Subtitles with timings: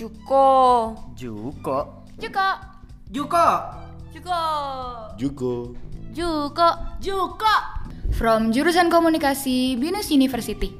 [0.00, 0.96] Juko.
[1.12, 2.08] Juko.
[2.16, 2.48] Juko.
[3.12, 3.46] Juko.
[4.16, 4.40] Juko.
[5.20, 5.52] Juko.
[6.16, 6.68] Juko.
[7.04, 7.54] Juko.
[8.16, 10.72] From jurusan komunikasi Binus University.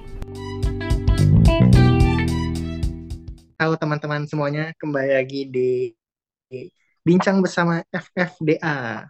[3.61, 5.93] Halo teman-teman semuanya, kembali lagi di
[7.05, 9.05] Bincang Bersama FFDA.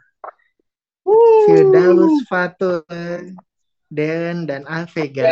[1.47, 2.83] Firdaus, Fatul,
[3.87, 5.23] Darren, dan Alvega.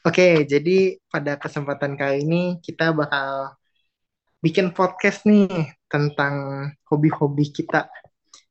[0.00, 3.52] Oke, jadi pada kesempatan kali ini kita bakal
[4.40, 6.34] bikin podcast nih tentang
[6.88, 7.84] hobi-hobi kita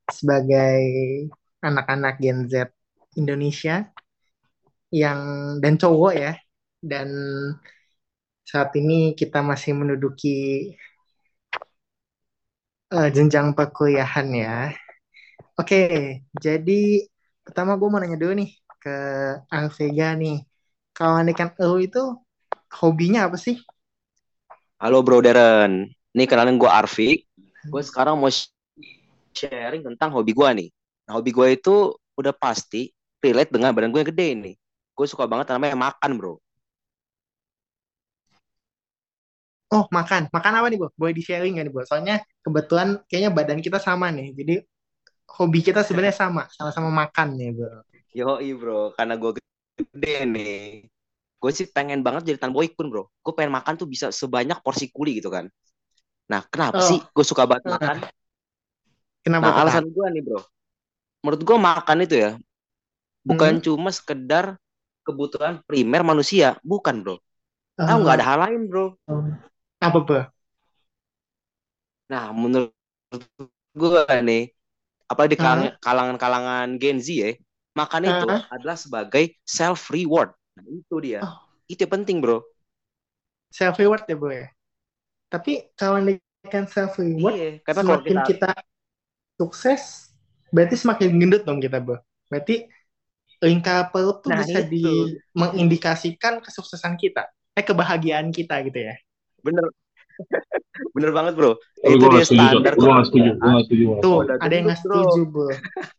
[0.05, 0.77] sebagai
[1.65, 2.69] anak-anak Gen Z
[3.17, 3.89] Indonesia
[4.93, 5.21] yang
[5.57, 6.33] dan cowok ya.
[6.77, 7.09] Dan
[8.45, 10.29] saat ini kita masih menduduki
[12.93, 14.53] uh, jenjang perkuliahan ya.
[15.59, 15.75] Oke,
[16.45, 16.71] jadi
[17.45, 18.49] pertama gue mau nanya dulu nih
[18.81, 18.89] ke
[19.49, 20.48] Alvega nih.
[20.99, 22.03] Kalau ikan lo itu
[22.75, 23.55] hobinya apa sih?
[24.83, 27.23] Halo Bro Darren, ini kenalin gue Arfi.
[27.71, 28.27] Gue sekarang mau
[29.31, 30.67] sharing tentang hobi gue nih.
[31.07, 32.91] Nah, hobi gue itu udah pasti
[33.23, 34.55] relate dengan badan gue yang gede nih.
[34.91, 36.35] Gue suka banget namanya makan bro.
[39.71, 40.27] Oh, makan.
[40.35, 40.91] Makan apa nih, Bu?
[40.99, 41.79] Boleh di-sharing nggak nih, Bu?
[41.87, 44.35] Soalnya kebetulan kayaknya badan kita sama nih.
[44.35, 44.67] Jadi
[45.31, 47.63] hobi kita sebenarnya sama, sama-sama makan nih, Bu.
[48.11, 49.39] Yo, bro, karena gue
[49.79, 50.59] gede nih.
[51.39, 53.03] Gue sih pengen banget jadi tanboy pun, bro.
[53.23, 55.47] Gue pengen makan tuh bisa sebanyak porsi kuli gitu kan.
[56.29, 56.87] Nah, kenapa oh.
[56.87, 57.97] sih gue suka banget makan?
[59.23, 59.43] Kenapa?
[59.47, 60.39] Nah, alasan gue nih, bro.
[61.23, 62.31] Menurut gue makan itu ya,
[63.27, 63.63] bukan hmm.
[63.63, 64.55] cuma sekedar
[65.03, 67.15] kebutuhan primer manusia, bukan, bro.
[67.75, 68.95] Tahu nggak ada hal lain, bro.
[69.07, 69.23] Oh.
[69.79, 70.21] Apa, Bro?
[72.11, 72.75] Nah, menurut
[73.71, 74.51] gue nih,
[75.07, 75.39] apalagi di
[75.79, 77.31] kalangan-kalangan Gen Z ya,
[77.79, 78.43] makan itu uh.
[78.51, 80.35] adalah sebagai self reward.
[80.59, 81.19] Nah, itu dia.
[81.23, 81.39] Oh.
[81.69, 82.43] Itu yang penting, Bro.
[83.49, 84.47] Self reward ya, Bro ya.
[85.29, 86.01] Tapi kalau
[86.47, 88.51] kan self reward, iya, karena semakin kita...
[88.51, 88.51] kita
[89.39, 90.11] sukses,
[90.49, 92.01] berarti semakin gendut dong kita, Bro.
[92.27, 92.67] Berarti
[93.39, 94.71] lingkar perut tuh nah, bisa itu.
[94.75, 94.85] di
[95.31, 98.95] mengindikasikan kesuksesan kita, eh kebahagiaan kita gitu ya
[99.43, 99.65] bener
[100.95, 101.51] bener banget bro
[101.83, 105.47] itu dia standar gue gak setuju gue gak setuju tuh ada yang gak setuju bro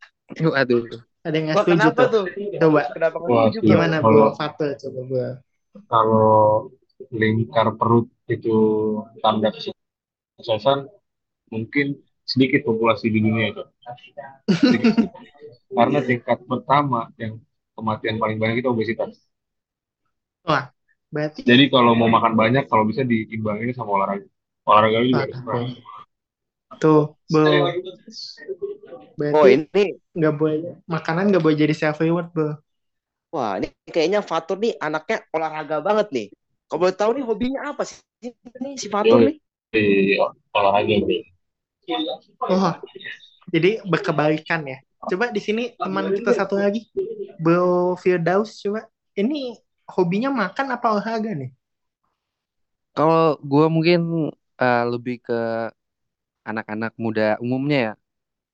[0.61, 0.83] aduh
[1.21, 2.25] ada yang setuju kenapa tuh?
[2.61, 2.83] coba.
[2.97, 3.59] Kenapa setuju?
[3.61, 5.29] gimana bro Fatul coba bro
[5.87, 6.71] kalau
[7.15, 8.57] lingkar perut itu
[9.23, 10.91] tanda kesuksesan
[11.51, 13.65] mungkin sedikit populasi di dunia itu.
[15.77, 17.39] Karena tingkat pertama yang
[17.75, 19.15] kematian paling banyak itu obesitas.
[20.47, 20.71] Wah
[21.11, 24.31] Berarti Jadi kalau mau makan banyak kalau bisa diimbangin sama olahraga.
[24.63, 25.27] Olahraga juga
[26.71, 27.19] ah, Tuh.
[29.21, 29.85] Berarti oh ini
[30.17, 32.57] nggak boleh makanan nggak boleh jadi self reward, bo.
[33.37, 36.27] Wah, ini kayaknya Fatur nih anaknya olahraga banget nih.
[36.73, 39.37] Kalau boleh tahu nih hobinya apa sih ini si Fatur nih?
[39.77, 41.19] Iya, olahraga, bro.
[42.49, 42.75] Oh,
[43.53, 44.81] jadi berkebalikan ya.
[45.05, 46.89] Coba di sini teman kita satu lagi,
[47.37, 48.89] Bro Firdaus coba.
[49.13, 51.53] Ini hobinya makan apa olahraga nih?
[52.97, 54.01] Kalau gue mungkin
[54.59, 55.71] uh, lebih ke
[56.43, 57.93] anak-anak muda umumnya ya.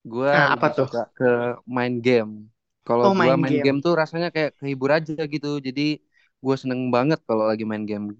[0.07, 0.87] Gue nah, apa tuh?
[0.87, 1.31] suka ke
[1.67, 2.47] main game.
[2.87, 3.65] Kalau oh, gue main, main game.
[3.67, 5.59] game tuh rasanya kayak kehibur aja gitu.
[5.59, 5.99] Jadi
[6.39, 8.15] gue seneng banget kalau lagi main game.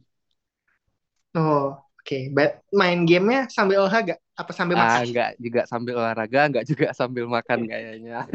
[1.39, 2.03] Oh, oke.
[2.03, 2.35] Okay.
[2.75, 4.19] main gamenya sambil olahraga?
[4.35, 4.99] Apa sambil makan?
[4.99, 8.27] Ah, enggak juga sambil olahraga, enggak juga sambil makan kayaknya.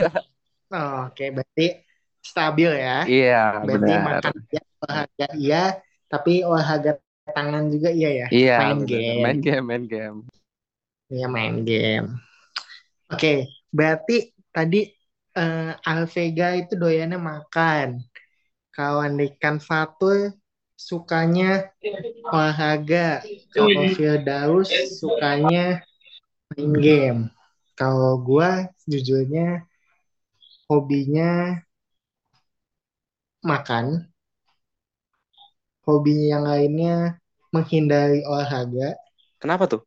[0.71, 1.11] oh, oke.
[1.11, 1.27] Okay.
[1.35, 1.67] Berarti
[2.23, 2.97] stabil ya.
[3.03, 4.01] Iya, Berarti benar.
[4.07, 5.63] makan ya, olahraga iya,
[6.07, 6.91] tapi olahraga
[7.35, 8.27] tangan juga iya ya.
[8.31, 8.55] Iya.
[8.63, 8.87] Main bener.
[8.87, 9.19] game.
[9.19, 10.19] Main game, main game.
[11.11, 12.30] Iya main game.
[13.11, 14.87] Oke, berarti tadi
[15.35, 17.99] uh, Alvega itu doyannya makan.
[18.71, 20.31] Kawan ikan Fatul
[20.79, 21.67] sukanya
[22.31, 23.19] olahraga.
[23.51, 25.83] Kalau Firdaus sukanya
[26.55, 27.21] main game.
[27.75, 29.67] Kalau gua jujurnya
[30.71, 31.59] hobinya
[33.43, 34.07] makan,
[35.83, 37.19] hobi yang lainnya
[37.51, 38.95] menghindari olahraga.
[39.41, 39.81] Kenapa tuh?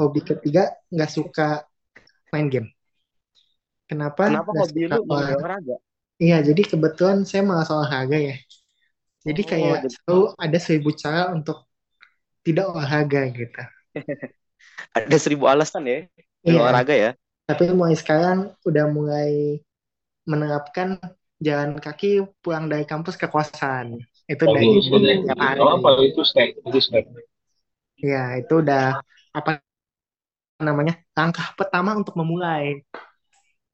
[0.00, 1.62] Hobi ketiga nggak suka
[2.34, 2.68] main game.
[3.86, 4.26] Kenapa?
[4.26, 5.38] Kenapa gak hobi lu olahraga?
[5.38, 5.76] olahraga?
[6.18, 8.36] Iya, jadi kebetulan saya malas olahraga ya.
[9.24, 9.88] Jadi oh, kayak jadi...
[9.94, 11.58] selalu ada seribu cara untuk
[12.44, 13.62] tidak olahraga gitu.
[14.98, 15.98] ada seribu alasan ya
[16.44, 16.60] iya.
[16.60, 17.10] olahraga ya.
[17.48, 19.60] Tapi mulai sekarang udah mulai
[20.24, 20.96] menerapkan
[21.40, 24.00] jalan kaki pulang dari kampus ke kosan.
[24.24, 25.60] Itu oh, dari tiap hari.
[25.60, 27.04] apa itu step, itu step.
[28.00, 29.00] Ya, itu udah
[29.36, 29.63] apa
[30.60, 30.94] namanya?
[31.18, 32.82] langkah pertama untuk memulai.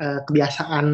[0.01, 0.87] eh, kebiasaan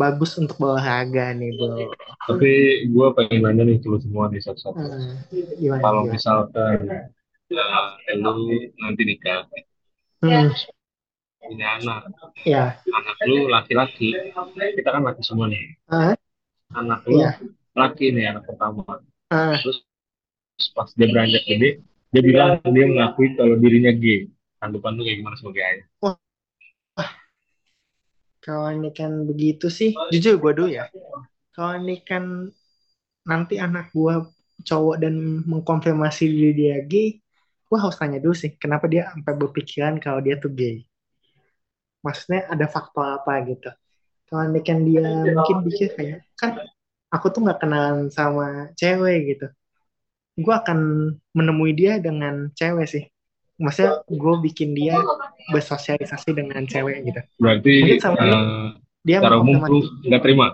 [0.00, 1.92] bagus untuk berolahraga nih, Bro.
[2.24, 2.52] Tapi
[2.88, 4.80] gue pengen nanya nih ke lu semua nih satu-satu.
[4.80, 5.12] Hmm,
[5.60, 6.14] gimana, Kalau gimana?
[6.16, 8.48] misalkan eh, lu
[8.80, 9.44] nanti nikah,
[10.22, 10.50] Hmm,
[11.40, 12.00] punya anak,
[12.44, 12.76] ya.
[12.98, 14.08] anak lu laki-laki,
[14.76, 15.62] kita kan laki semua nih.
[15.88, 16.16] Ah,
[16.74, 17.38] Anak lu Iya.
[17.76, 18.82] laki nih anak pertama.
[19.30, 19.78] ah, Terus
[20.76, 21.70] pas dia beranjak gede,
[22.12, 24.26] dia bilang dia mengakui kalau dirinya gay.
[24.66, 25.86] Tanggapan lu kayak gimana sebagai ayah?
[28.42, 30.90] kalau ini kan begitu sih, jujur gue dulu ya.
[31.54, 32.50] Kalau ini kan
[33.22, 34.26] nanti anak gue
[34.66, 37.22] cowok dan mengkonfirmasi diri dia gay,
[37.66, 40.82] gue harus tanya dulu sih, kenapa dia sampai berpikiran kalau dia tuh gay.
[42.02, 43.70] Maksudnya ada faktor apa gitu.
[44.26, 46.58] Kalau ini kan dia mungkin pikir kayak, kan
[47.14, 49.46] aku tuh nggak kenalan sama cewek gitu.
[50.38, 50.78] Gue akan
[51.34, 53.04] menemui dia dengan cewek sih.
[53.56, 55.00] Maksudnya gue bikin dia
[55.48, 57.20] bersosialisasi dengan cewek gitu.
[57.40, 58.68] Berarti Mungkin sama dia, eh,
[59.06, 60.46] dia secara umum lu nggak terima?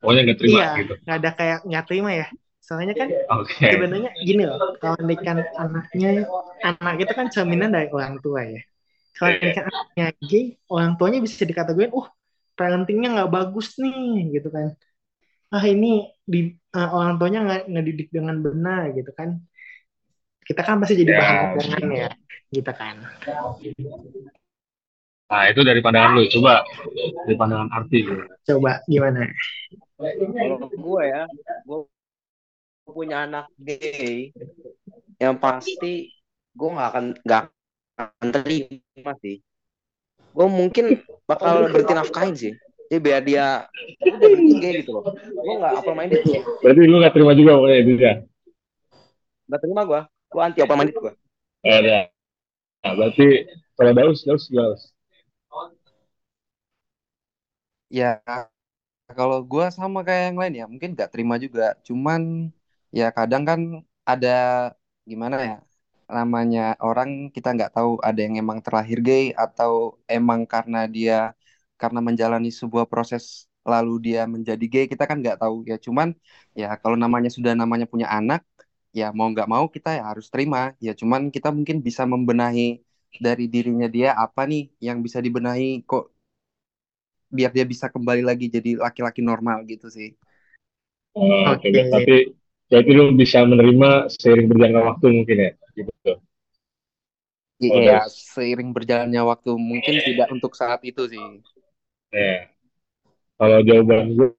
[0.00, 0.94] Pokoknya nggak terima Iya, gitu.
[1.04, 2.26] nggak ada kayak nggak terima ya.
[2.62, 3.08] Soalnya kan
[3.40, 3.64] Oke.
[3.64, 6.28] sebenarnya gini loh, kalau nikan anaknya,
[6.60, 8.60] anak itu kan cerminan dari orang tua ya.
[9.16, 12.08] Kalau nikan anaknya gay, orang tuanya bisa dikategorikan, uh,
[12.54, 14.76] parentingnya nggak bagus nih, gitu kan.
[15.48, 19.40] Ah ini di eh, orang tuanya nggak ngedidik dengan benar, gitu kan.
[20.48, 21.44] Kita kan pasti jadi bahan Ya.
[21.52, 22.10] omongan ya,
[22.48, 22.96] gitu kan.
[25.28, 26.24] Nah, itu dari pandangan lu.
[26.32, 26.64] Coba
[27.28, 28.00] dari pandangan arti.
[28.48, 29.28] Coba gimana?
[30.00, 31.28] Kalau gue ya,
[31.68, 31.80] gue
[32.88, 34.32] punya anak gay,
[35.20, 36.08] yang pasti
[36.56, 37.42] gue nggak akan nggak
[38.00, 39.44] akan terima sih.
[40.32, 42.52] Gue mungkin bakal berhenti nafkahin sih.
[42.88, 43.68] Jadi biar dia
[44.00, 45.12] udah berhenti gay gitu loh.
[45.12, 46.40] Gue nggak open minded gue.
[46.64, 48.14] Berarti lu nggak terima juga pokoknya itu ya?
[49.44, 50.00] Nggak terima gue.
[50.32, 51.14] Gue anti open minded gue.
[51.64, 52.00] Eh, ya.
[52.84, 53.26] Nah, berarti
[53.76, 54.82] kalau Daus, Daus Daus.
[57.88, 58.20] Ya,
[59.18, 61.62] kalau gue sama kayak yang lain ya, mungkin gak terima juga.
[61.86, 62.22] Cuman
[62.98, 63.60] ya kadang kan
[64.10, 64.28] ada
[65.10, 65.54] gimana ya,
[66.16, 69.72] namanya orang kita nggak tahu ada yang emang terlahir gay atau
[70.16, 71.14] emang karena dia
[71.80, 73.24] karena menjalani sebuah proses
[73.72, 75.76] lalu dia menjadi gay kita kan nggak tahu ya.
[75.86, 76.08] Cuman
[76.60, 78.40] ya kalau namanya sudah namanya punya anak,
[79.00, 80.74] ya mau nggak mau kita ya harus terima.
[80.86, 82.82] Ya cuman kita mungkin bisa membenahi
[83.24, 86.12] dari dirinya dia apa nih yang bisa dibenahi kok
[87.28, 90.16] biar dia bisa kembali lagi jadi laki-laki normal gitu sih.
[91.16, 91.68] Oh, Oke.
[91.68, 92.16] Oke, berarti
[92.68, 96.12] berarti lu bisa menerima seiring berjalannya waktu mungkin ya, gitu.
[97.58, 101.24] Oh, Iya, seiring berjalannya waktu mungkin tidak untuk saat itu sih.
[102.14, 102.48] Ya.
[103.38, 104.30] Kalau jawaban gue,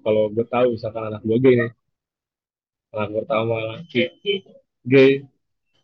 [0.00, 1.54] kalau gue tahu misalkan anak gue gay
[2.90, 4.10] anak pertama laki
[4.86, 5.22] gay,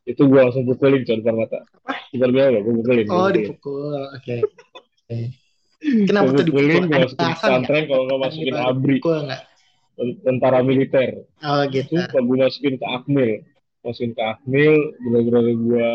[0.07, 1.59] itu gue langsung pukulin coba depan mata.
[2.11, 3.07] Depan gue gue pukulin.
[3.07, 3.35] Oh, pukulin.
[3.35, 4.03] dipukul.
[4.17, 4.37] Oke.
[4.75, 5.19] Oke.
[6.09, 6.67] Kenapa Gue tuh dipukul?
[6.67, 8.97] gue masukin pesantren, kalau nggak masukin abri,
[10.25, 11.11] tentara militer.
[11.45, 11.95] Oh gitu.
[11.95, 13.31] Itu kalau gue masukin ke Akmil,
[13.87, 14.75] masukin ke Akmil,
[15.05, 15.91] bener-bener gue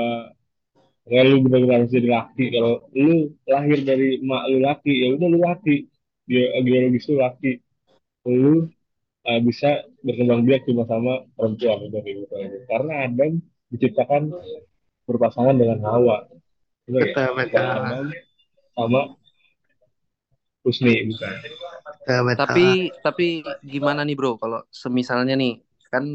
[1.10, 2.46] Ya lu bener-bener harus jadi laki.
[2.54, 5.75] Kalau lu lahir dari emak lu laki, ya udah lu laki.
[6.30, 7.52] Dia biologis lu laki.
[8.30, 8.69] Lu
[9.27, 12.57] uh, bisa berkembang biak cuma sama perempuan kayak gitu aja.
[12.69, 13.31] Karena Adam
[13.71, 14.21] diciptakan
[15.06, 16.27] berpasangan dengan Hawa.
[16.88, 17.13] Bener ya?
[17.13, 17.65] Betul, Bukan betul.
[17.65, 18.06] Adam
[18.71, 19.01] sama
[20.62, 21.33] Husni bukan.
[21.42, 22.40] Betul, betul.
[22.45, 22.68] Tapi
[23.01, 23.28] tapi
[23.66, 25.57] gimana nih bro kalau semisalnya nih
[25.90, 26.06] kan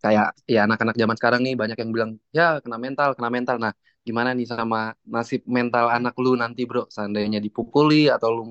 [0.00, 3.56] kayak ya anak-anak zaman sekarang nih banyak yang bilang ya kena mental, kena mental.
[3.58, 3.74] Nah,
[4.06, 6.86] gimana nih sama nasib mental anak lu nanti bro?
[6.86, 8.44] Seandainya dipukuli atau lu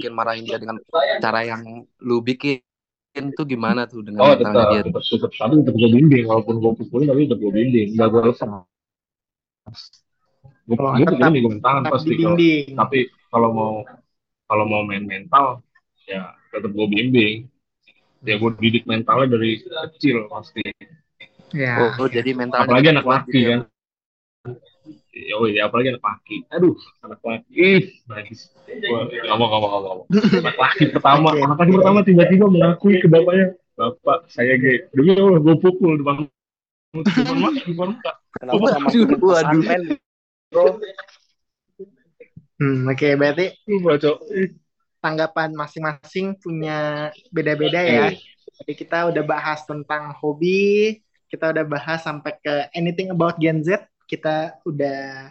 [0.00, 0.80] mungkin marahin dia dengan
[1.20, 2.64] cara yang lu bikin
[3.36, 4.82] tuh gimana tuh dengan Oh mentalnya tetap, dia?
[4.88, 6.24] tetap, tetap, tapi tetap gue bimbing.
[6.24, 7.88] Walaupun gue pukulin, tapi tetap gue bimbing.
[8.00, 8.40] Gak gue lepas.
[10.64, 12.12] Gue Oh, gue tetap pukulin di tangan tetap pasti.
[12.16, 12.36] Kalau
[12.80, 13.72] tapi kalau mau
[14.48, 15.60] kalau mau main mental
[16.08, 17.44] ya tetap gue bimbing
[18.24, 20.64] ya gue didik mentalnya dari kecil pasti
[21.50, 21.98] Ya.
[21.98, 23.79] Oh, jadi mentalnya apalagi anak laki gitu ya, kan ya
[25.36, 26.46] oh iya apalagi anak laki.
[26.54, 27.50] Aduh anak laki.
[27.54, 27.82] Ih.
[28.06, 28.50] Najis
[29.26, 34.18] ngomong ngomong ngomong anak laki pertama Oke, anak laki pertama tiba-tiba mengakui ke bapaknya bapak
[34.30, 34.86] saya gay.
[34.94, 36.26] Demi allah gue pukul depan
[36.94, 39.62] depan mak depan muka Kenapa masukin waduh.
[40.50, 40.66] bro?
[42.60, 43.46] Hmm, oke, berarti
[43.80, 44.50] baca ih
[45.00, 48.12] tanggapan masing-masing punya beda-beda ya.
[48.12, 48.14] eh
[48.60, 51.00] Jadi kita udah bahas tentang hobi,
[51.32, 55.30] kita udah bahas sampai ke anything about Gen Z, kita udah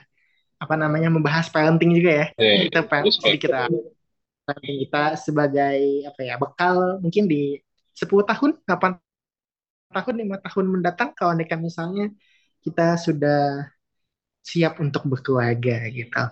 [0.63, 2.25] apa namanya membahas parenting juga ya.
[2.39, 3.51] eh Kita pa- respect sedikit
[4.47, 7.59] parenting kita sebagai apa ya bekal mungkin di
[7.99, 8.91] 10 tahun, 8
[9.91, 12.11] tahun, 5 tahun mendatang kalau nikah misalnya
[12.63, 13.39] kita sudah
[14.43, 16.23] siap untuk berkeluarga gitu.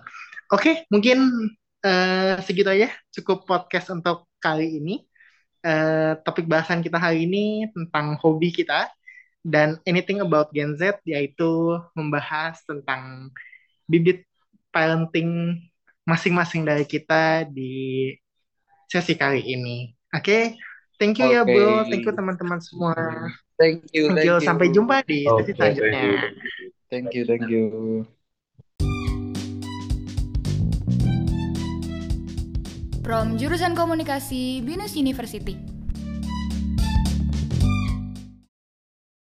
[0.54, 1.18] Oke, mungkin
[1.84, 5.04] eh, segitu aja cukup podcast untuk kali ini.
[5.68, 8.88] Eh, topik bahasan kita hari ini tentang hobi kita
[9.46, 13.32] dan anything about Gen Z yaitu membahas tentang
[13.88, 14.26] bibit
[14.72, 15.62] parenting
[16.08, 18.14] masing-masing dari kita di
[18.88, 19.92] sesi kali ini.
[20.16, 20.56] Oke,
[20.96, 21.52] thank you ya Oke.
[21.52, 22.96] bro, thank you teman-teman semua.
[23.58, 24.46] Thank you, Thank thank you, you.
[24.46, 26.02] sampai jumpa di Oke, sesi thank selanjutnya.
[26.06, 26.16] you.
[26.88, 27.66] Thank you, thank you.
[33.04, 35.77] From jurusan komunikasi Binus University.